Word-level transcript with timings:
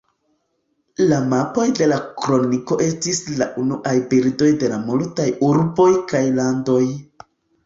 La 1.11 1.17
mapoj 1.33 1.65
de 1.79 1.89
la 1.91 1.99
Kroniko 2.21 2.77
estis 2.85 3.19
la 3.43 3.49
unuaj 3.65 3.93
bildoj 4.15 4.49
de 4.65 4.71
multaj 4.89 5.29
urboj 5.51 5.89
kaj 6.15 6.25
landoj. 6.41 6.83